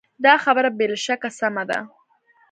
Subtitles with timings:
[0.25, 1.79] دا خبره بې له شکه سمه ده.